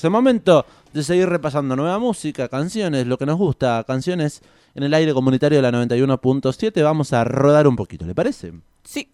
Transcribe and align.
Es 0.00 0.04
el 0.04 0.10
momento 0.10 0.64
de 0.92 1.02
seguir 1.02 1.28
repasando 1.28 1.74
nueva 1.74 1.98
música, 1.98 2.48
canciones, 2.48 3.04
lo 3.04 3.18
que 3.18 3.26
nos 3.26 3.36
gusta, 3.36 3.82
canciones 3.84 4.42
en 4.76 4.84
el 4.84 4.94
aire 4.94 5.12
comunitario 5.12 5.60
de 5.60 5.72
la 5.72 5.76
91.7. 5.76 6.84
Vamos 6.84 7.12
a 7.12 7.24
rodar 7.24 7.66
un 7.66 7.74
poquito, 7.74 8.06
¿le 8.06 8.14
parece? 8.14 8.52
Sí. 8.84 9.08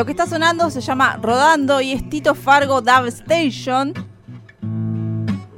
Lo 0.00 0.06
que 0.06 0.12
está 0.12 0.26
sonando 0.26 0.70
se 0.70 0.80
llama 0.80 1.18
Rodando 1.20 1.82
y 1.82 1.92
es 1.92 2.08
Tito 2.08 2.34
Fargo 2.34 2.80
Dove 2.80 3.10
Station. 3.10 3.92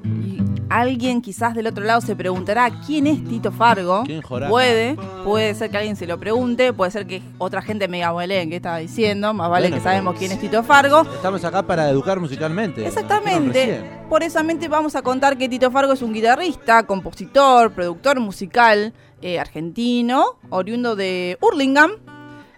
Y 0.05 0.43
alguien 0.69 1.23
quizás 1.23 1.55
del 1.55 1.69
otro 1.69 1.85
lado 1.85 2.01
se 2.01 2.17
preguntará 2.17 2.69
quién 2.85 3.07
es 3.07 3.23
Tito 3.23 3.53
Fargo. 3.53 4.03
Puede, 4.49 4.97
puede 5.23 5.55
ser 5.55 5.71
que 5.71 5.77
alguien 5.77 5.95
se 5.95 6.09
lo 6.09 6.19
pregunte, 6.19 6.73
puede 6.73 6.91
ser 6.91 7.07
que 7.07 7.23
otra 7.39 7.63
gente 7.63 7.87
me 7.87 7.99
diga, 7.99 8.13
"Belén, 8.13 8.51
¿qué 8.51 8.57
estaba 8.57 8.79
diciendo? 8.79 9.33
Más 9.33 9.49
vale 9.49 9.69
Bueno, 9.69 9.77
que 9.77 9.89
sabemos 9.89 10.17
quién 10.19 10.33
es 10.33 10.41
Tito 10.41 10.65
Fargo. 10.65 11.03
Estamos 11.03 11.45
acá 11.45 11.63
para 11.63 11.89
educar 11.89 12.19
musicalmente. 12.19 12.85
Exactamente. 12.85 13.89
Por 14.09 14.25
eso 14.25 14.43
mente 14.43 14.67
vamos 14.67 14.97
a 14.97 15.03
contar 15.03 15.39
que 15.39 15.49
Tito 15.49 15.71
Fargo 15.71 15.93
es 15.93 16.03
un 16.03 16.13
guitarrista, 16.13 16.83
compositor, 16.83 17.71
productor 17.71 18.19
musical 18.19 18.93
eh, 19.21 19.39
argentino, 19.39 20.41
oriundo 20.51 20.97
de 20.97 21.39
Hurlingham, 21.41 21.93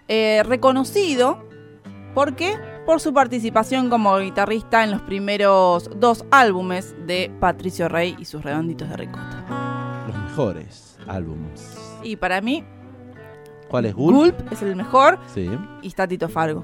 eh, 0.07 0.41
reconocido 0.47 1.53
¿por 2.15 2.35
qué? 2.35 2.57
por 2.85 3.01
su 3.01 3.13
participación 3.15 3.89
como 3.89 4.15
guitarrista 4.19 4.83
en 4.83 4.91
los 4.91 5.01
primeros 5.01 5.89
dos 5.99 6.23
álbumes 6.29 6.95
de 7.07 7.31
Patricio 7.39 7.89
Rey 7.89 8.15
y 8.19 8.25
sus 8.25 8.43
redonditos 8.43 8.87
de 8.89 8.95
ricota. 8.97 10.03
Los 10.07 10.15
mejores 10.17 10.97
álbumes. 11.07 11.75
Y 12.03 12.15
para 12.15 12.41
mí, 12.41 12.63
¿Cuál 13.69 13.85
es 13.85 13.95
Gulp? 13.95 14.15
Gulp 14.15 14.51
es 14.53 14.61
el 14.61 14.75
mejor 14.75 15.17
Sí. 15.33 15.49
y 15.81 15.87
está 15.87 16.07
Tito 16.07 16.29
Fargo. 16.29 16.63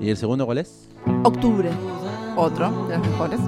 ¿Y 0.00 0.10
el 0.10 0.16
segundo 0.16 0.46
cuál 0.46 0.58
es? 0.58 0.88
Octubre, 1.24 1.70
otro 2.36 2.70
de 2.86 2.98
los 2.98 3.06
mejores. 3.08 3.40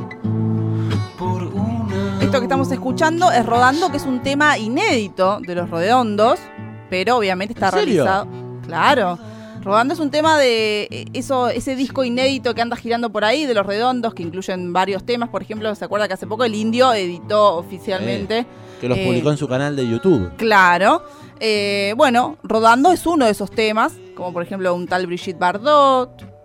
Esto 2.21 2.39
que 2.39 2.45
estamos 2.45 2.73
escuchando 2.73 3.31
es 3.31 3.47
Rodando, 3.47 3.91
que 3.91 3.99
es 3.99 4.05
un 4.05 4.21
tema 4.23 4.59
inédito 4.59 5.39
de 5.41 5.55
los 5.55 5.71
Redondos, 5.71 6.41
pero 6.91 7.17
obviamente 7.19 7.55
está 7.55 7.71
realizado. 7.71 8.27
Claro. 8.67 9.17
Rodando 9.63 9.93
es 9.95 10.01
un 10.01 10.11
tema 10.11 10.39
de 10.39 10.89
eh, 10.91 11.05
eso, 11.13 11.49
ese 11.49 11.77
disco 11.77 12.03
inédito 12.03 12.55
que 12.55 12.63
anda 12.63 12.77
girando 12.77 13.11
por 13.11 13.25
ahí 13.25 13.45
de 13.45 13.55
los 13.55 13.67
Redondos, 13.67 14.15
que 14.15 14.23
incluyen 14.23 14.73
varios 14.73 15.05
temas. 15.05 15.29
Por 15.29 15.43
ejemplo, 15.43 15.75
¿se 15.75 15.85
acuerda 15.85 16.09
que 16.09 16.15
hace 16.15 16.27
poco 16.27 16.45
el 16.45 16.55
Indio 16.55 16.93
editó 16.95 17.57
oficialmente? 17.57 18.47
Que 18.81 18.89
los 18.89 18.97
Eh, 18.97 19.05
publicó 19.07 19.31
en 19.31 19.37
su 19.37 19.47
canal 19.47 19.77
de 19.77 19.87
YouTube. 19.87 20.33
Claro. 20.37 21.05
Eh, 21.39 21.93
bueno, 21.97 22.39
Rodando 22.43 22.91
es 22.91 23.07
uno 23.07 23.27
de 23.27 23.33
esos 23.33 23.51
temas, 23.51 23.93
como 24.17 24.33
por 24.33 24.43
ejemplo 24.43 24.75
un 24.75 24.87
tal 24.87 25.07
Brigitte 25.07 25.39
Bardot. 25.39 26.40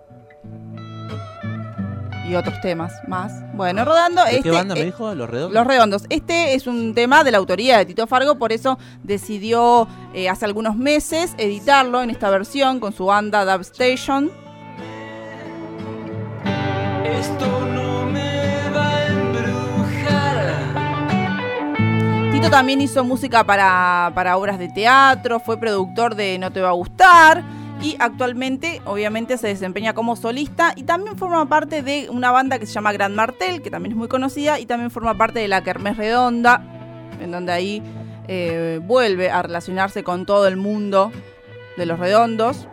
Y 2.27 2.35
otros 2.35 2.59
temas 2.61 2.93
más. 3.07 3.31
Bueno, 3.53 3.85
Rodando. 3.85 4.23
¿De 4.23 4.31
este, 4.31 4.43
qué 4.43 4.51
banda 4.51 4.75
eh, 4.75 4.79
me 4.79 4.85
dijo? 4.85 5.13
¿Los 5.13 5.29
Redondos? 5.29 5.53
los 5.53 5.67
Redondos. 5.67 6.03
Este 6.09 6.55
es 6.55 6.65
un 6.65 6.95
tema 6.95 7.23
de 7.23 7.31
la 7.31 7.37
autoría 7.37 7.77
de 7.77 7.85
Tito 7.85 8.07
Fargo, 8.07 8.35
por 8.35 8.51
eso 8.51 8.79
decidió 9.03 9.87
eh, 10.13 10.27
hace 10.27 10.45
algunos 10.45 10.75
meses 10.75 11.35
editarlo 11.37 12.01
en 12.01 12.09
esta 12.09 12.29
versión 12.31 12.79
con 12.79 12.93
su 12.93 13.05
banda 13.05 13.45
Dub 13.45 13.61
Station. 13.61 14.31
Esto 17.03 17.65
no 17.67 18.05
me 18.07 18.69
va 18.75 18.89
a 18.89 19.07
embrujar. 19.07 20.71
Tito 22.31 22.49
también 22.49 22.81
hizo 22.81 23.03
música 23.03 23.43
para, 23.43 24.11
para 24.15 24.37
obras 24.37 24.57
de 24.57 24.69
teatro, 24.69 25.39
fue 25.39 25.59
productor 25.59 26.15
de 26.15 26.39
No 26.39 26.51
Te 26.51 26.61
Va 26.61 26.69
a 26.69 26.73
Gustar 26.73 27.64
y 27.81 27.95
actualmente 27.99 28.81
obviamente 28.85 29.37
se 29.37 29.47
desempeña 29.47 29.93
como 29.93 30.15
solista 30.15 30.73
y 30.75 30.83
también 30.83 31.17
forma 31.17 31.47
parte 31.47 31.83
de 31.83 32.09
una 32.09 32.31
banda 32.31 32.59
que 32.59 32.65
se 32.65 32.73
llama 32.73 32.93
Gran 32.93 33.15
Martel, 33.15 33.61
que 33.61 33.69
también 33.69 33.93
es 33.93 33.97
muy 33.97 34.07
conocida 34.07 34.59
y 34.59 34.65
también 34.65 34.91
forma 34.91 35.17
parte 35.17 35.39
de 35.39 35.47
la 35.47 35.63
Kermés 35.63 35.97
Redonda, 35.97 36.63
en 37.21 37.31
donde 37.31 37.51
ahí 37.51 37.83
eh, 38.27 38.79
vuelve 38.83 39.29
a 39.29 39.41
relacionarse 39.41 40.03
con 40.03 40.25
todo 40.25 40.47
el 40.47 40.57
mundo 40.57 41.11
de 41.77 41.85
los 41.85 41.99
redondos. 41.99 42.67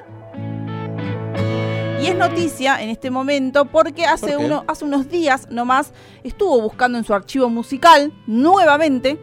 Y 2.00 2.06
es 2.06 2.16
noticia 2.16 2.82
en 2.82 2.88
este 2.88 3.10
momento 3.10 3.66
porque 3.66 4.06
hace, 4.06 4.36
uno, 4.36 4.64
hace 4.66 4.84
unos 4.84 5.08
días 5.08 5.48
nomás 5.50 5.92
estuvo 6.24 6.60
buscando 6.60 6.98
en 6.98 7.04
su 7.04 7.14
archivo 7.14 7.48
musical 7.48 8.12
nuevamente 8.26 9.20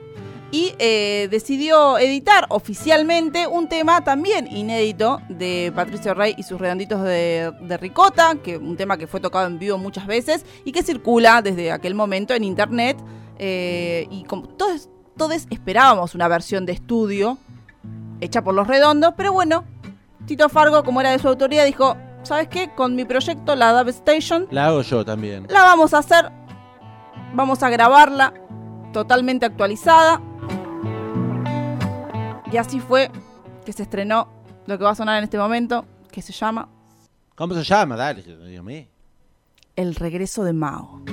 y 0.51 0.73
eh, 0.79 1.27
decidió 1.29 1.97
editar 1.99 2.45
oficialmente 2.49 3.45
un 3.47 3.69
tema 3.69 4.03
también 4.03 4.47
inédito 4.47 5.21
de 5.29 5.71
Patricio 5.75 6.13
Rey 6.13 6.33
y 6.37 6.43
sus 6.43 6.59
redonditos 6.59 7.03
de, 7.03 7.51
de 7.61 7.77
ricota, 7.77 8.35
que 8.43 8.57
un 8.57 8.75
tema 8.75 8.97
que 8.97 9.05
fue 9.07 9.19
tocado 9.19 9.45
en 9.47 9.59
vivo 9.59 9.77
muchas 9.77 10.07
veces 10.07 10.45
y 10.65 10.71
que 10.71 10.81
circula 10.83 11.41
desde 11.41 11.71
aquel 11.71 11.93
momento 11.95 12.33
en 12.33 12.43
internet. 12.43 12.97
eh, 13.37 14.07
y 14.09 14.23
como 14.23 14.47
todos, 14.47 14.89
todos 15.17 15.45
esperábamos 15.49 16.15
una 16.15 16.27
versión 16.27 16.65
de 16.65 16.73
estudio 16.73 17.37
hecha 18.21 18.41
por 18.43 18.53
los 18.53 18.67
redondos, 18.67 19.13
pero 19.15 19.31
bueno, 19.31 19.63
Tito 20.25 20.49
Fargo, 20.49 20.83
como 20.83 20.99
era 21.01 21.11
de 21.11 21.19
su 21.19 21.27
autoría, 21.27 21.63
dijo, 21.63 21.95
¿sabes 22.23 22.47
qué? 22.49 22.69
Con 22.75 22.95
mi 22.95 23.05
proyecto, 23.05 23.55
la 23.55 23.71
Dub 23.71 23.87
Station, 23.89 24.47
La 24.51 24.67
hago 24.67 24.81
yo 24.81 25.05
también. 25.05 25.45
la 25.49 25.61
vamos 25.63 25.93
a 25.93 25.99
hacer, 25.99 26.29
vamos 27.33 27.63
a 27.63 27.69
grabarla 27.69 28.33
totalmente 28.93 29.45
actualizada. 29.45 30.21
Y 32.51 32.57
así 32.57 32.79
fue 32.79 33.11
que 33.65 33.73
se 33.73 33.83
estrenó 33.83 34.27
lo 34.65 34.77
que 34.77 34.83
va 34.83 34.91
a 34.91 34.95
sonar 34.95 35.17
en 35.17 35.23
este 35.23 35.37
momento, 35.37 35.85
que 36.11 36.21
se 36.21 36.33
llama 36.33 36.69
¿Cómo 37.39 37.55
se 37.55 37.63
llama? 37.63 37.95
Dale, 37.95 38.21
Dios 38.21 38.63
mío. 38.65 38.85
El 39.73 39.95
regreso 39.95 40.43
de 40.43 40.51
Mao. 40.51 41.03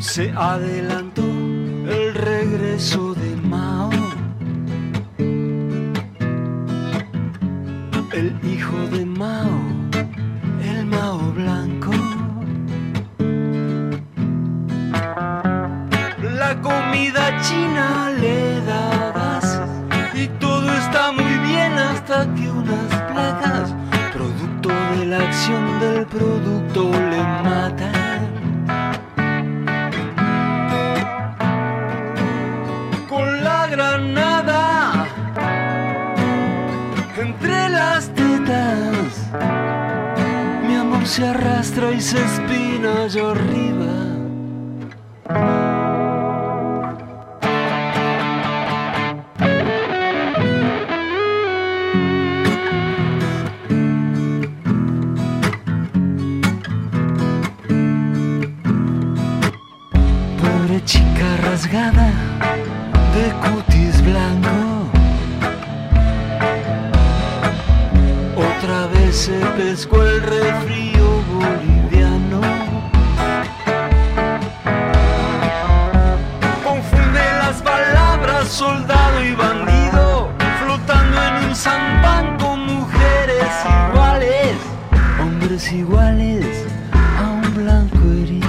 Se 0.00 0.32
adelantó 0.32 1.22
el 1.22 2.14
regreso 2.14 3.14
de 3.14 3.36
Mao. 3.36 4.05
Mao, 9.16 9.48
el 10.62 10.84
Mao 10.84 11.18
blanco. 11.32 11.90
La 16.34 16.60
comida 16.60 17.40
china 17.40 18.10
le 18.20 18.60
da 18.60 19.12
gas 19.14 19.62
y 20.14 20.26
todo 20.38 20.70
está 20.70 21.12
muy 21.12 21.38
bien 21.48 21.72
hasta 21.78 22.26
que 22.34 22.50
unas 22.50 22.90
placas, 23.10 23.74
producto 24.12 24.68
de 24.68 25.06
la 25.06 25.18
acción 25.20 25.80
del 25.80 26.06
producto, 26.06 26.90
se 41.06 41.26
arrastra 41.26 41.92
y 41.92 42.00
se 42.00 42.18
espina 42.18 43.04
allá 43.04 43.30
arriba. 43.30 44.06
delgada 61.66 62.12
de 63.14 63.32
cutis 63.42 64.00
blanco. 64.02 64.90
Otra 68.36 68.86
vez 68.88 69.16
se 69.16 69.38
pescó 69.56 70.02
el 70.02 70.22
refrío 70.22 70.85
hombres 85.56 85.72
iguales 85.72 86.66
a 86.92 87.30
un 87.30 87.54
blanco 87.54 87.98
herido. 88.12 88.45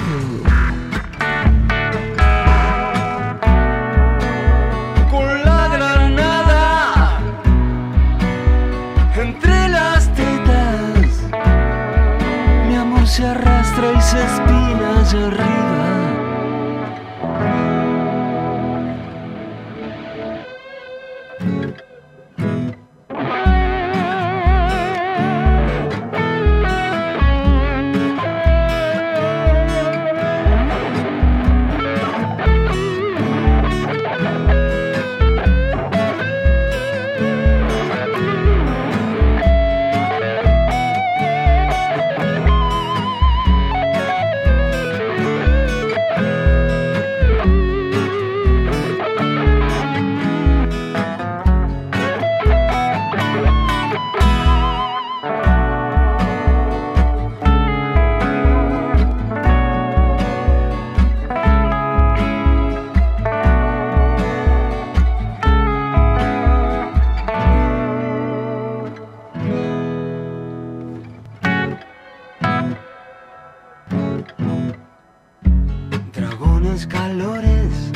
Dragones 76.12 76.86
calores, 76.86 77.92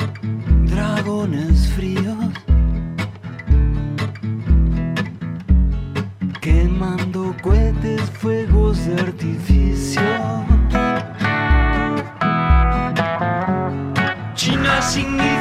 dragones 0.67 1.69
fríos. 1.73 2.33
Quemando 6.41 7.35
cohetes, 7.43 8.01
fuegos 8.11 8.85
de 8.87 9.01
artificio. 9.01 10.03
China 14.35 14.83
significa 14.83 15.32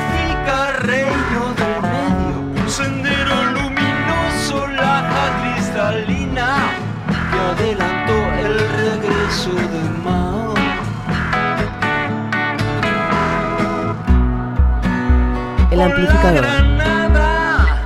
El 15.81 15.89
Con 15.89 15.99
amplificador. 15.99 16.43
la 16.43 16.53
granada 16.53 17.81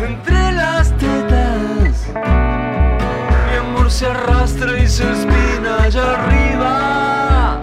entre 0.00 0.52
las 0.52 0.90
tetas. 0.98 2.08
Mi 3.46 3.56
amor 3.56 3.88
se 3.88 4.06
arrastra 4.06 4.78
y 4.80 4.88
se 4.88 5.04
espina 5.12 5.84
allá 5.84 6.14
arriba. 6.14 7.60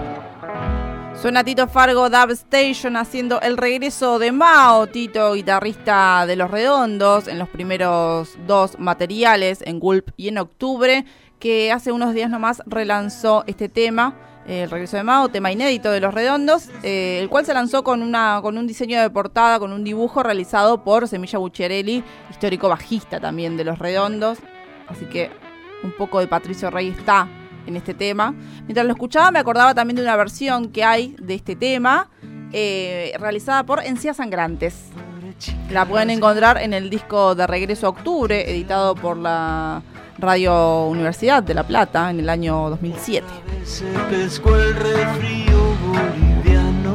Suena 1.20 1.44
Tito 1.44 1.68
Fargo 1.68 2.08
Dub 2.08 2.30
Station 2.30 2.96
haciendo 2.96 3.42
el 3.42 3.58
regreso 3.58 4.18
de 4.18 4.32
Mao, 4.32 4.86
Tito, 4.86 5.34
guitarrista 5.34 6.24
de 6.26 6.36
Los 6.36 6.50
Redondos, 6.50 7.28
en 7.28 7.38
los 7.38 7.50
primeros 7.50 8.38
dos 8.46 8.78
materiales, 8.78 9.62
en 9.66 9.78
Gulp 9.80 10.12
y 10.16 10.28
en 10.28 10.38
Octubre, 10.38 11.04
que 11.38 11.72
hace 11.72 11.92
unos 11.92 12.14
días 12.14 12.30
nomás 12.30 12.62
relanzó 12.64 13.44
este 13.46 13.68
tema, 13.68 14.14
el 14.50 14.70
regreso 14.70 14.96
de 14.96 15.04
Mao, 15.04 15.28
tema 15.28 15.52
inédito 15.52 15.92
de 15.92 16.00
Los 16.00 16.12
Redondos, 16.12 16.68
eh, 16.82 17.20
el 17.20 17.28
cual 17.28 17.46
se 17.46 17.54
lanzó 17.54 17.84
con, 17.84 18.02
una, 18.02 18.40
con 18.42 18.58
un 18.58 18.66
diseño 18.66 19.00
de 19.00 19.08
portada, 19.08 19.60
con 19.60 19.72
un 19.72 19.84
dibujo 19.84 20.24
realizado 20.24 20.82
por 20.82 21.06
Semilla 21.06 21.38
Bucciarelli, 21.38 22.02
histórico 22.28 22.68
bajista 22.68 23.20
también 23.20 23.56
de 23.56 23.64
Los 23.64 23.78
Redondos. 23.78 24.38
Así 24.88 25.04
que 25.06 25.30
un 25.84 25.92
poco 25.92 26.18
de 26.18 26.26
Patricio 26.26 26.68
Rey 26.68 26.88
está 26.88 27.28
en 27.66 27.76
este 27.76 27.94
tema. 27.94 28.34
Mientras 28.62 28.84
lo 28.84 28.92
escuchaba 28.92 29.30
me 29.30 29.38
acordaba 29.38 29.72
también 29.72 29.96
de 29.96 30.02
una 30.02 30.16
versión 30.16 30.70
que 30.70 30.82
hay 30.82 31.14
de 31.20 31.34
este 31.34 31.54
tema 31.54 32.08
eh, 32.52 33.12
realizada 33.20 33.64
por 33.64 33.84
Encías 33.84 34.16
Sangrantes. 34.16 34.86
La 35.70 35.86
pueden 35.86 36.10
encontrar 36.10 36.58
en 36.58 36.74
el 36.74 36.90
disco 36.90 37.36
de 37.36 37.46
Regreso 37.46 37.86
a 37.86 37.90
Octubre, 37.90 38.50
editado 38.50 38.96
por 38.96 39.16
la 39.16 39.82
Radio 40.20 40.86
Universidad 40.86 41.42
de 41.42 41.54
La 41.54 41.64
Plata 41.64 42.10
en 42.10 42.20
el 42.20 42.28
año 42.28 42.70
2007. 42.70 43.26
Se 43.64 43.84
pescó 44.10 44.56
el 44.56 44.74
refrío 44.74 45.58
boliviano. 45.86 46.94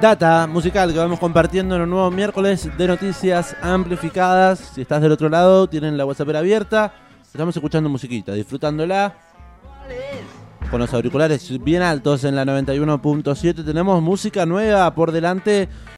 Data 0.00 0.46
musical 0.46 0.92
que 0.92 0.98
vamos 0.98 1.18
compartiendo 1.18 1.76
en 1.76 1.82
un 1.82 1.90
nuevo 1.90 2.10
miércoles 2.10 2.70
de 2.76 2.86
noticias 2.86 3.56
amplificadas. 3.62 4.58
Si 4.74 4.82
estás 4.82 5.02
del 5.02 5.12
otro 5.12 5.28
lado, 5.28 5.68
tienen 5.68 5.96
la 5.96 6.04
WhatsApp 6.04 6.34
abierta. 6.34 6.92
Estamos 7.22 7.54
escuchando 7.56 7.88
musiquita, 7.88 8.32
disfrutándola. 8.32 9.14
Con 10.70 10.80
los 10.80 10.92
auriculares 10.92 11.62
bien 11.62 11.82
altos 11.82 12.24
en 12.24 12.34
la 12.34 12.44
91.7 12.44 13.64
tenemos 13.64 14.02
música 14.02 14.46
nueva 14.46 14.92
por 14.94 15.12
delante 15.12 15.68